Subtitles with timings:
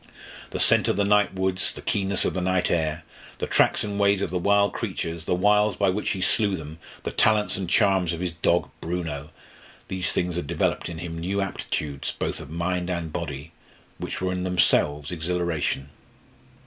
[0.49, 3.03] The scent of the night woods, the keenness of the night air,
[3.37, 6.79] the tracks and ways of the wild creatures, the wiles by which he slew them,
[7.03, 9.29] the talents and charms of his dog Bruno
[9.89, 13.51] these things had developed in him new aptitudes both of mind and body,
[13.99, 15.89] which were in themselves exhilaration.